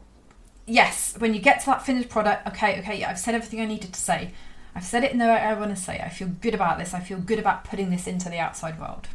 yes 0.67 1.15
when 1.19 1.33
you 1.33 1.41
get 1.41 1.61
to 1.61 1.67
that 1.67 1.87
finished 1.87 2.09
product 2.09 2.45
okay 2.45 2.81
okay 2.81 2.99
yeah 2.99 3.09
i've 3.09 3.19
said 3.19 3.37
everything 3.37 3.61
i 3.61 3.65
needed 3.65 3.93
to 3.93 4.01
say. 4.01 4.33
I've 4.75 4.85
said 4.85 5.05
it 5.05 5.13
in 5.13 5.19
the 5.19 5.25
way 5.25 5.31
i 5.31 5.55
want 5.55 5.75
to 5.75 5.83
say. 5.83 6.01
I 6.05 6.11
feel 6.11 6.29
good 6.29 6.55
about 6.55 6.79
this. 6.79 6.93
I 6.93 7.01
feel 7.01 7.19
good 7.19 7.39
about 7.39 7.65
putting 7.65 7.89
this 7.89 8.07
into 8.07 8.29
the 8.29 8.37
outside 8.37 8.79
world. 8.79 9.09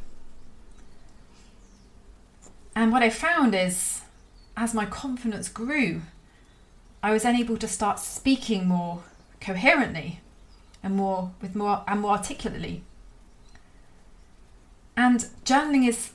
And 2.76 2.92
what 2.92 3.04
i 3.04 3.10
found 3.10 3.54
is 3.56 4.02
as 4.58 4.74
my 4.74 4.86
confidence 4.86 5.48
grew 5.48 6.02
i 7.04 7.12
was 7.12 7.24
then 7.24 7.36
able 7.36 7.58
to 7.58 7.68
start 7.68 8.00
speaking 8.00 8.68
more 8.68 9.04
coherently 9.40 10.22
and 10.84 10.96
more 10.96 11.32
with 11.42 11.56
more 11.56 11.84
and 11.88 12.02
more 12.02 12.12
articulately. 12.12 12.84
And 14.96 15.26
journaling 15.46 15.88
is 15.88 16.12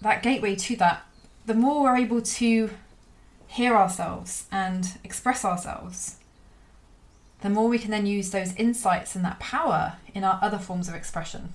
that 0.00 0.22
gateway 0.22 0.56
to 0.56 0.76
that. 0.76 1.06
The 1.46 1.54
more 1.54 1.82
we're 1.82 1.96
able 1.96 2.22
to 2.22 2.70
hear 3.48 3.74
ourselves 3.74 4.46
and 4.52 4.98
express 5.02 5.44
ourselves, 5.44 6.16
the 7.40 7.50
more 7.50 7.68
we 7.68 7.78
can 7.78 7.90
then 7.90 8.06
use 8.06 8.30
those 8.30 8.54
insights 8.56 9.16
and 9.16 9.24
that 9.24 9.40
power 9.40 9.94
in 10.14 10.22
our 10.22 10.38
other 10.42 10.58
forms 10.58 10.88
of 10.88 10.94
expression. 10.94 11.52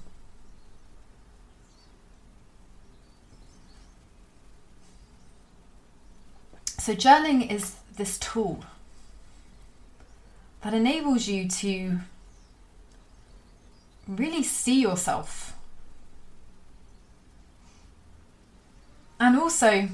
So, 6.79 6.93
journaling 6.93 7.49
is 7.49 7.77
this 7.95 8.19
tool 8.19 8.63
that 10.65 10.73
enables 10.73 11.27
you 11.27 11.47
to 11.47 11.99
really 14.07 14.41
see 14.41 14.81
yourself. 14.81 15.55
And 19.19 19.37
also, 19.37 19.89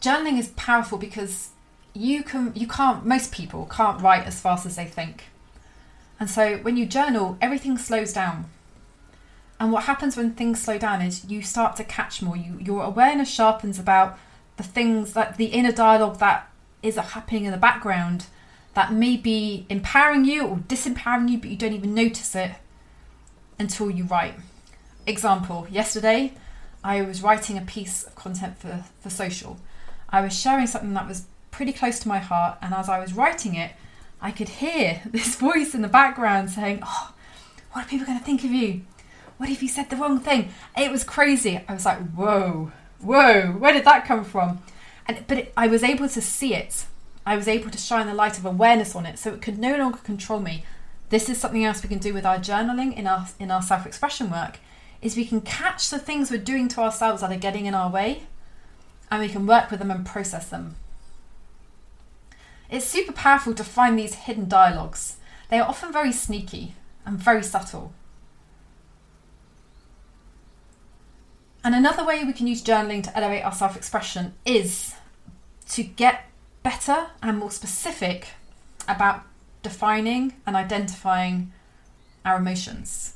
journaling 0.00 0.38
is 0.38 0.48
powerful 0.56 0.96
because 0.96 1.50
you 1.92 2.22
can 2.22 2.52
you 2.54 2.66
can't 2.66 3.04
most 3.04 3.32
people 3.32 3.66
can't 3.66 4.00
write 4.00 4.26
as 4.26 4.40
fast 4.40 4.64
as 4.64 4.76
they 4.76 4.86
think. 4.86 5.24
And 6.18 6.30
so 6.30 6.56
when 6.56 6.78
you 6.78 6.86
journal, 6.86 7.36
everything 7.42 7.76
slows 7.76 8.14
down. 8.14 8.46
And 9.60 9.72
what 9.72 9.84
happens 9.84 10.16
when 10.16 10.32
things 10.32 10.62
slow 10.62 10.78
down 10.78 11.02
is 11.02 11.26
you 11.26 11.42
start 11.42 11.76
to 11.76 11.84
catch 11.84 12.22
more. 12.22 12.36
You 12.36 12.58
your 12.62 12.82
awareness 12.82 13.28
sharpens 13.28 13.78
about 13.78 14.18
the 14.56 14.62
things 14.62 15.14
like 15.14 15.36
the 15.36 15.46
inner 15.46 15.72
dialogue 15.72 16.18
that 16.20 16.50
is 16.82 16.96
happening 16.96 17.44
in 17.44 17.52
the 17.52 17.58
background 17.58 18.28
that 18.76 18.92
may 18.92 19.16
be 19.16 19.64
empowering 19.70 20.26
you 20.26 20.46
or 20.46 20.56
disempowering 20.58 21.30
you, 21.30 21.38
but 21.38 21.48
you 21.48 21.56
don't 21.56 21.72
even 21.72 21.94
notice 21.94 22.34
it 22.34 22.50
until 23.58 23.90
you 23.90 24.04
write. 24.04 24.34
Example, 25.06 25.66
yesterday 25.70 26.34
I 26.84 27.00
was 27.00 27.22
writing 27.22 27.56
a 27.56 27.62
piece 27.62 28.04
of 28.04 28.14
content 28.14 28.58
for, 28.58 28.84
for 29.00 29.08
social. 29.08 29.58
I 30.10 30.20
was 30.20 30.38
sharing 30.38 30.66
something 30.66 30.92
that 30.92 31.08
was 31.08 31.24
pretty 31.50 31.72
close 31.72 31.98
to 32.00 32.08
my 32.08 32.18
heart. 32.18 32.58
And 32.60 32.74
as 32.74 32.90
I 32.90 33.00
was 33.00 33.14
writing 33.14 33.54
it, 33.54 33.72
I 34.20 34.30
could 34.30 34.50
hear 34.50 35.00
this 35.10 35.36
voice 35.36 35.74
in 35.74 35.80
the 35.80 35.88
background 35.88 36.50
saying, 36.50 36.80
Oh, 36.82 37.14
what 37.72 37.86
are 37.86 37.88
people 37.88 38.04
going 38.06 38.18
to 38.18 38.24
think 38.24 38.44
of 38.44 38.50
you? 38.50 38.82
What 39.38 39.48
if 39.48 39.62
you 39.62 39.68
said 39.68 39.88
the 39.88 39.96
wrong 39.96 40.20
thing? 40.20 40.50
It 40.76 40.92
was 40.92 41.02
crazy. 41.02 41.64
I 41.66 41.72
was 41.72 41.86
like, 41.86 42.10
Whoa, 42.10 42.72
whoa, 43.00 43.52
where 43.52 43.72
did 43.72 43.86
that 43.86 44.04
come 44.04 44.22
from? 44.22 44.60
And 45.06 45.26
but 45.26 45.38
it, 45.38 45.52
I 45.56 45.66
was 45.66 45.82
able 45.82 46.10
to 46.10 46.20
see 46.20 46.54
it. 46.54 46.84
I 47.26 47.36
was 47.36 47.48
able 47.48 47.70
to 47.70 47.78
shine 47.78 48.06
the 48.06 48.14
light 48.14 48.38
of 48.38 48.46
awareness 48.46 48.94
on 48.94 49.04
it, 49.04 49.18
so 49.18 49.34
it 49.34 49.42
could 49.42 49.58
no 49.58 49.76
longer 49.76 49.98
control 49.98 50.38
me. 50.38 50.64
This 51.08 51.28
is 51.28 51.38
something 51.38 51.64
else 51.64 51.82
we 51.82 51.88
can 51.88 51.98
do 51.98 52.14
with 52.14 52.24
our 52.24 52.38
journaling 52.38 52.96
in 52.96 53.08
our 53.08 53.28
in 53.40 53.50
our 53.50 53.62
self-expression 53.62 54.30
work. 54.30 54.60
Is 55.02 55.16
we 55.16 55.26
can 55.26 55.40
catch 55.40 55.90
the 55.90 55.98
things 55.98 56.30
we're 56.30 56.38
doing 56.38 56.68
to 56.68 56.80
ourselves 56.80 57.20
that 57.20 57.32
are 57.32 57.38
getting 57.38 57.66
in 57.66 57.74
our 57.74 57.90
way, 57.90 58.22
and 59.10 59.20
we 59.20 59.28
can 59.28 59.46
work 59.46 59.70
with 59.70 59.80
them 59.80 59.90
and 59.90 60.06
process 60.06 60.48
them. 60.48 60.76
It's 62.70 62.86
super 62.86 63.12
powerful 63.12 63.54
to 63.54 63.64
find 63.64 63.98
these 63.98 64.14
hidden 64.14 64.48
dialogues. 64.48 65.16
They 65.50 65.58
are 65.58 65.68
often 65.68 65.92
very 65.92 66.12
sneaky 66.12 66.74
and 67.04 67.18
very 67.18 67.42
subtle. 67.42 67.92
And 71.62 71.74
another 71.74 72.04
way 72.04 72.24
we 72.24 72.32
can 72.32 72.46
use 72.46 72.62
journaling 72.62 73.02
to 73.02 73.16
elevate 73.16 73.44
our 73.44 73.52
self 73.52 73.76
expression 73.76 74.34
is 74.44 74.94
to 75.70 75.82
get 75.82 76.26
better 76.66 77.06
and 77.22 77.38
more 77.38 77.52
specific 77.52 78.26
about 78.88 79.22
defining 79.62 80.32
and 80.44 80.56
identifying 80.56 81.52
our 82.24 82.38
emotions. 82.38 83.14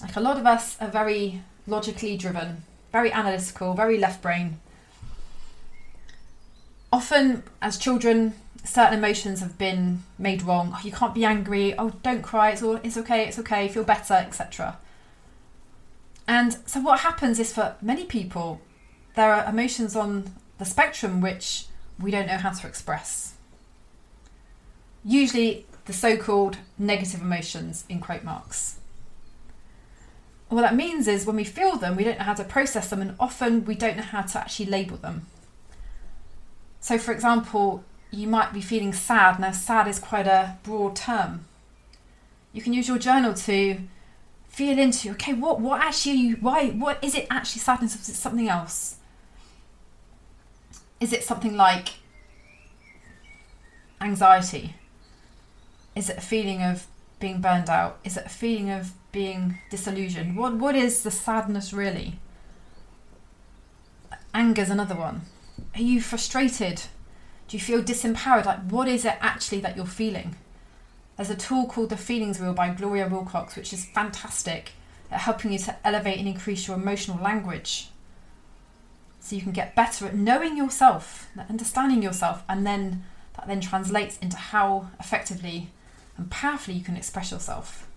Like 0.00 0.14
a 0.14 0.20
lot 0.20 0.36
of 0.38 0.46
us 0.46 0.80
are 0.80 0.86
very 0.86 1.42
logically 1.66 2.16
driven, 2.16 2.62
very 2.92 3.10
analytical, 3.10 3.74
very 3.74 3.98
left 3.98 4.22
brain. 4.22 4.60
Often, 6.92 7.42
as 7.60 7.76
children, 7.78 8.34
certain 8.62 8.96
emotions 8.96 9.40
have 9.40 9.58
been 9.58 10.04
made 10.16 10.42
wrong. 10.42 10.70
Oh, 10.72 10.80
you 10.84 10.92
can't 10.92 11.16
be 11.16 11.24
angry. 11.24 11.76
Oh, 11.76 11.90
don't 12.04 12.22
cry. 12.22 12.50
It's 12.52 12.62
all. 12.62 12.76
It's 12.84 12.96
okay. 12.96 13.26
It's 13.26 13.40
okay. 13.40 13.66
Feel 13.66 13.82
better, 13.82 14.14
etc. 14.14 14.78
And 16.28 16.56
so, 16.66 16.80
what 16.80 17.00
happens 17.00 17.40
is 17.40 17.52
for 17.52 17.74
many 17.82 18.04
people, 18.04 18.60
there 19.16 19.32
are 19.34 19.50
emotions 19.50 19.96
on 19.96 20.30
the 20.58 20.64
spectrum 20.64 21.20
which 21.20 21.66
we 21.98 22.10
don't 22.10 22.26
know 22.26 22.38
how 22.38 22.50
to 22.50 22.66
express. 22.66 23.34
Usually, 25.04 25.66
the 25.86 25.92
so 25.92 26.16
called 26.16 26.58
negative 26.78 27.20
emotions, 27.20 27.84
in 27.88 28.00
quote 28.00 28.22
marks. 28.22 28.78
What 30.48 30.62
that 30.62 30.76
means 30.76 31.08
is 31.08 31.26
when 31.26 31.36
we 31.36 31.44
feel 31.44 31.76
them, 31.76 31.96
we 31.96 32.04
don't 32.04 32.18
know 32.18 32.24
how 32.24 32.34
to 32.34 32.44
process 32.44 32.90
them, 32.90 33.00
and 33.00 33.16
often 33.18 33.64
we 33.64 33.74
don't 33.74 33.96
know 33.96 34.02
how 34.02 34.22
to 34.22 34.38
actually 34.38 34.66
label 34.66 34.96
them. 34.96 35.26
So, 36.80 36.98
for 36.98 37.12
example, 37.12 37.84
you 38.10 38.28
might 38.28 38.52
be 38.52 38.60
feeling 38.60 38.92
sad. 38.92 39.40
Now, 39.40 39.52
sad 39.52 39.88
is 39.88 39.98
quite 39.98 40.26
a 40.26 40.58
broad 40.62 40.94
term. 40.94 41.46
You 42.52 42.60
can 42.60 42.72
use 42.74 42.86
your 42.86 42.98
journal 42.98 43.32
to 43.34 43.78
feel 44.48 44.78
into 44.78 45.10
okay, 45.12 45.32
what 45.32 45.60
what 45.60 45.80
actually 45.80 46.32
why 46.32 46.68
what 46.68 47.02
is 47.02 47.14
it 47.14 47.26
actually 47.30 47.60
sadness? 47.60 47.94
Is 47.94 48.10
it 48.10 48.14
something 48.14 48.48
else? 48.48 48.96
Is 51.02 51.12
it 51.12 51.24
something 51.24 51.56
like 51.56 51.94
anxiety? 54.00 54.76
Is 55.96 56.08
it 56.08 56.18
a 56.18 56.20
feeling 56.20 56.62
of 56.62 56.86
being 57.18 57.40
burned 57.40 57.68
out? 57.68 57.98
Is 58.04 58.16
it 58.16 58.26
a 58.26 58.28
feeling 58.28 58.70
of 58.70 58.92
being 59.10 59.58
disillusioned? 59.68 60.36
What 60.36 60.54
what 60.54 60.76
is 60.76 61.02
the 61.02 61.10
sadness 61.10 61.72
really? 61.72 62.20
Anger's 64.32 64.70
another 64.70 64.94
one. 64.94 65.22
Are 65.74 65.82
you 65.82 66.00
frustrated? 66.00 66.82
Do 67.48 67.56
you 67.56 67.60
feel 67.60 67.82
disempowered? 67.82 68.46
Like, 68.46 68.70
what 68.70 68.86
is 68.86 69.04
it 69.04 69.16
actually 69.20 69.60
that 69.62 69.76
you're 69.76 69.86
feeling? 69.86 70.36
There's 71.16 71.30
a 71.30 71.34
tool 71.34 71.66
called 71.66 71.90
the 71.90 71.96
Feelings 71.96 72.38
Wheel 72.38 72.54
by 72.54 72.70
Gloria 72.70 73.08
Wilcox, 73.08 73.56
which 73.56 73.72
is 73.72 73.86
fantastic 73.86 74.70
at 75.10 75.22
helping 75.22 75.52
you 75.52 75.58
to 75.58 75.76
elevate 75.84 76.18
and 76.18 76.28
increase 76.28 76.68
your 76.68 76.76
emotional 76.76 77.20
language. 77.20 77.88
So 79.22 79.36
you 79.36 79.42
can 79.42 79.52
get 79.52 79.74
better 79.74 80.06
at 80.06 80.16
knowing 80.16 80.56
yourself, 80.56 81.28
understanding 81.48 82.02
yourself, 82.02 82.42
and 82.48 82.66
then 82.66 83.04
that 83.36 83.46
then 83.46 83.60
translates 83.60 84.18
into 84.18 84.36
how 84.36 84.88
effectively 85.00 85.70
and 86.16 86.30
powerfully 86.30 86.76
you 86.76 86.84
can 86.84 86.96
express 86.96 87.30
yourself. 87.30 87.88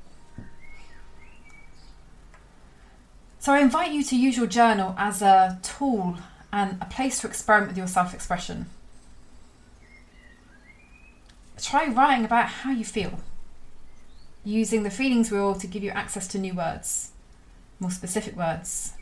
So 3.39 3.51
I 3.53 3.59
invite 3.59 3.91
you 3.91 4.03
to 4.03 4.15
use 4.15 4.37
your 4.37 4.47
journal 4.47 4.95
as 4.97 5.21
a 5.21 5.59
tool 5.61 6.17
and 6.53 6.77
a 6.81 6.85
place 6.85 7.19
to 7.21 7.27
experiment 7.27 7.71
with 7.71 7.77
your 7.77 7.87
self 7.87 8.13
expression 8.13 8.67
try 11.61 11.87
writing 11.87 12.25
about 12.25 12.47
how 12.47 12.71
you 12.71 12.85
feel, 12.85 13.19
using 14.43 14.83
the 14.83 14.89
feelings 14.89 15.31
wheel 15.31 15.55
to 15.55 15.67
give 15.67 15.83
you 15.83 15.91
access 15.91 16.27
to 16.29 16.39
new 16.39 16.53
words, 16.53 17.11
more 17.79 17.91
specific 17.91 18.35
words. 18.35 18.93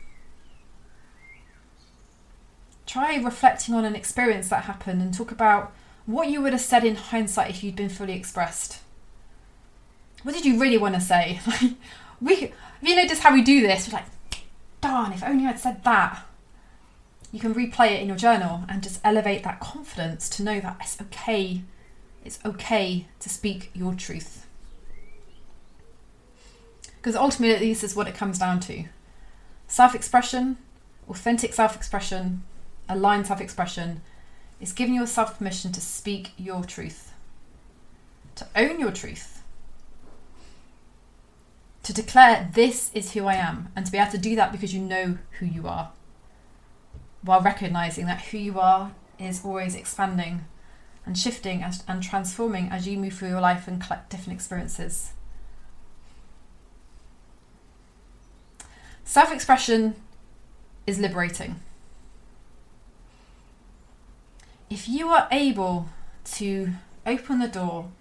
Try 2.86 3.16
reflecting 3.16 3.74
on 3.74 3.84
an 3.84 3.96
experience 3.96 4.48
that 4.48 4.64
happened 4.64 5.00
and 5.00 5.12
talk 5.12 5.30
about 5.30 5.72
what 6.06 6.28
you 6.28 6.42
would 6.42 6.52
have 6.52 6.60
said 6.60 6.84
in 6.84 6.96
hindsight 6.96 7.50
if 7.50 7.64
you'd 7.64 7.76
been 7.76 7.88
fully 7.88 8.12
expressed. 8.12 8.80
What 10.22 10.34
did 10.34 10.44
you 10.44 10.58
really 10.60 10.78
want 10.78 10.94
to 10.94 11.00
say? 11.00 11.40
we, 12.20 12.36
have 12.36 12.52
you 12.82 12.96
noticed 12.96 13.22
how 13.22 13.32
we 13.32 13.42
do 13.42 13.60
this? 13.60 13.88
We're 13.88 13.98
like, 13.98 14.06
darn, 14.80 15.12
if 15.12 15.24
only 15.24 15.46
I'd 15.46 15.58
said 15.58 15.84
that. 15.84 16.24
You 17.32 17.40
can 17.40 17.54
replay 17.54 17.92
it 17.92 18.00
in 18.00 18.08
your 18.08 18.16
journal 18.16 18.64
and 18.68 18.82
just 18.82 19.00
elevate 19.02 19.42
that 19.42 19.60
confidence 19.60 20.28
to 20.30 20.42
know 20.42 20.60
that 20.60 20.76
it's 20.80 21.00
okay 21.00 21.62
it's 22.24 22.38
okay 22.44 23.06
to 23.20 23.28
speak 23.28 23.70
your 23.74 23.94
truth. 23.94 24.46
Because 26.96 27.14
ultimately, 27.14 27.68
this 27.68 27.84
is 27.84 27.94
what 27.94 28.08
it 28.08 28.14
comes 28.14 28.38
down 28.38 28.60
to 28.60 28.84
self 29.68 29.94
expression, 29.94 30.56
authentic 31.08 31.52
self 31.52 31.76
expression, 31.76 32.42
aligned 32.88 33.26
self 33.26 33.40
expression 33.40 34.02
is 34.60 34.72
giving 34.72 34.94
yourself 34.94 35.38
permission 35.38 35.72
to 35.72 35.80
speak 35.80 36.32
your 36.36 36.64
truth, 36.64 37.12
to 38.36 38.46
own 38.56 38.80
your 38.80 38.92
truth, 38.92 39.42
to 41.82 41.92
declare, 41.92 42.50
This 42.52 42.90
is 42.94 43.12
who 43.12 43.26
I 43.26 43.34
am, 43.34 43.68
and 43.76 43.84
to 43.86 43.92
be 43.92 43.98
able 43.98 44.12
to 44.12 44.18
do 44.18 44.36
that 44.36 44.52
because 44.52 44.74
you 44.74 44.80
know 44.80 45.18
who 45.38 45.46
you 45.46 45.66
are, 45.66 45.90
while 47.22 47.40
recognizing 47.40 48.06
that 48.06 48.22
who 48.22 48.38
you 48.38 48.58
are 48.58 48.92
is 49.18 49.44
always 49.44 49.74
expanding 49.74 50.44
and 51.06 51.18
shifting 51.18 51.62
and 51.86 52.02
transforming 52.02 52.68
as 52.70 52.88
you 52.88 52.96
move 52.96 53.12
through 53.12 53.28
your 53.28 53.40
life 53.40 53.68
and 53.68 53.80
collect 53.80 54.10
different 54.10 54.36
experiences. 54.36 55.12
Self 59.04 59.30
expression 59.30 59.94
is 60.86 60.98
liberating. 60.98 61.60
If 64.74 64.88
you 64.88 65.10
are 65.10 65.28
able 65.30 65.86
to 66.32 66.70
open 67.06 67.38
the 67.38 67.46
door 67.46 67.92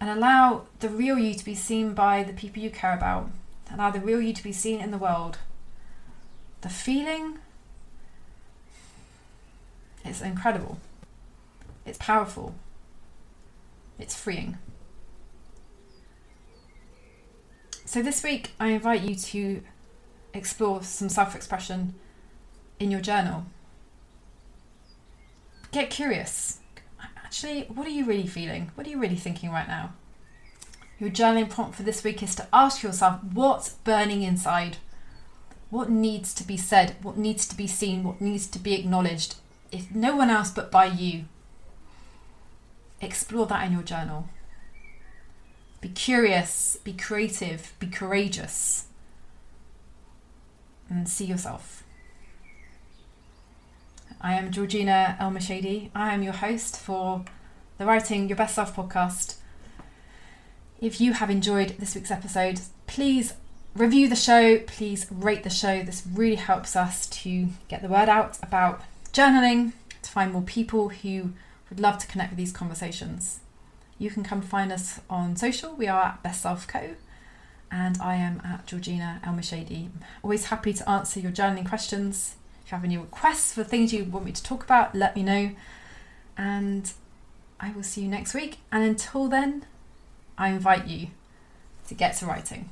and 0.00 0.08
allow 0.08 0.66
the 0.78 0.88
real 0.88 1.18
you 1.18 1.34
to 1.34 1.44
be 1.44 1.56
seen 1.56 1.92
by 1.92 2.22
the 2.22 2.32
people 2.32 2.62
you 2.62 2.70
care 2.70 2.94
about, 2.94 3.32
allow 3.68 3.90
the 3.90 3.98
real 3.98 4.20
you 4.22 4.32
to 4.32 4.44
be 4.44 4.52
seen 4.52 4.80
in 4.80 4.92
the 4.92 4.96
world, 4.96 5.38
the 6.60 6.68
feeling 6.68 7.40
is 10.04 10.22
incredible. 10.22 10.78
It's 11.84 11.98
powerful. 11.98 12.54
It's 13.98 14.14
freeing. 14.14 14.58
So, 17.84 18.02
this 18.02 18.22
week, 18.22 18.52
I 18.60 18.68
invite 18.68 19.02
you 19.02 19.16
to 19.16 19.62
explore 20.32 20.84
some 20.84 21.08
self 21.08 21.34
expression 21.34 21.96
in 22.78 22.92
your 22.92 23.00
journal. 23.00 23.46
Get 25.72 25.88
curious. 25.88 26.58
Actually, 27.16 27.62
what 27.62 27.86
are 27.86 27.90
you 27.90 28.04
really 28.04 28.26
feeling? 28.26 28.70
What 28.74 28.86
are 28.86 28.90
you 28.90 29.00
really 29.00 29.16
thinking 29.16 29.50
right 29.50 29.66
now? 29.66 29.94
Your 30.98 31.10
journaling 31.10 31.48
prompt 31.48 31.74
for 31.74 31.82
this 31.82 32.04
week 32.04 32.22
is 32.22 32.34
to 32.36 32.46
ask 32.52 32.82
yourself 32.82 33.24
what's 33.24 33.70
burning 33.70 34.22
inside? 34.22 34.76
What 35.70 35.88
needs 35.88 36.34
to 36.34 36.46
be 36.46 36.58
said? 36.58 36.96
What 37.02 37.16
needs 37.16 37.48
to 37.48 37.56
be 37.56 37.66
seen? 37.66 38.04
What 38.04 38.20
needs 38.20 38.46
to 38.48 38.58
be 38.58 38.74
acknowledged? 38.74 39.36
If 39.72 39.90
no 39.94 40.14
one 40.14 40.28
else 40.28 40.50
but 40.50 40.70
by 40.70 40.84
you. 40.84 41.24
Explore 43.00 43.46
that 43.46 43.66
in 43.66 43.72
your 43.72 43.82
journal. 43.82 44.28
Be 45.80 45.88
curious, 45.88 46.76
be 46.84 46.92
creative, 46.92 47.72
be 47.80 47.88
courageous, 47.88 48.86
and 50.88 51.08
see 51.08 51.24
yourself. 51.24 51.81
I 54.22 54.34
am 54.34 54.50
Georgina 54.50 55.16
Elmashady. 55.20 55.90
I 55.94 56.14
am 56.14 56.22
your 56.22 56.32
host 56.32 56.78
for 56.78 57.24
the 57.78 57.84
Writing 57.84 58.28
Your 58.28 58.36
Best 58.36 58.54
Self 58.54 58.74
podcast. 58.74 59.36
If 60.80 61.00
you 61.00 61.12
have 61.14 61.30
enjoyed 61.30 61.76
this 61.78 61.94
week's 61.94 62.10
episode, 62.10 62.60
please 62.86 63.34
review 63.74 64.08
the 64.08 64.16
show, 64.16 64.58
please 64.60 65.06
rate 65.10 65.42
the 65.42 65.50
show. 65.50 65.82
This 65.82 66.06
really 66.10 66.36
helps 66.36 66.76
us 66.76 67.06
to 67.08 67.48
get 67.68 67.82
the 67.82 67.88
word 67.88 68.08
out 68.08 68.38
about 68.42 68.82
journaling, 69.12 69.72
to 70.02 70.10
find 70.10 70.32
more 70.32 70.42
people 70.42 70.90
who 70.90 71.32
We'd 71.72 71.80
love 71.80 71.96
to 71.96 72.06
connect 72.06 72.32
with 72.32 72.36
these 72.36 72.52
conversations. 72.52 73.40
You 73.98 74.10
can 74.10 74.22
come 74.22 74.42
find 74.42 74.70
us 74.70 75.00
on 75.08 75.36
social. 75.36 75.74
We 75.74 75.88
are 75.88 76.02
at 76.02 76.22
Best 76.22 76.42
Self 76.42 76.68
Co. 76.68 76.96
And 77.70 77.96
I 77.98 78.16
am 78.16 78.42
at 78.44 78.66
Georgina 78.66 79.22
Elmashady. 79.24 79.88
Always 80.22 80.46
happy 80.46 80.74
to 80.74 80.86
answer 80.86 81.18
your 81.18 81.32
journaling 81.32 81.66
questions. 81.66 82.34
If 82.64 82.70
you 82.70 82.76
have 82.76 82.84
any 82.84 82.96
requests 82.96 83.52
for 83.52 83.64
things 83.64 83.92
you 83.92 84.04
want 84.04 84.24
me 84.24 84.32
to 84.32 84.42
talk 84.42 84.62
about, 84.64 84.94
let 84.94 85.16
me 85.16 85.22
know. 85.22 85.50
And 86.36 86.92
I 87.60 87.72
will 87.72 87.82
see 87.82 88.02
you 88.02 88.08
next 88.08 88.34
week. 88.34 88.58
And 88.70 88.84
until 88.84 89.28
then, 89.28 89.66
I 90.38 90.48
invite 90.48 90.86
you 90.86 91.08
to 91.88 91.94
get 91.94 92.16
to 92.16 92.26
writing. 92.26 92.70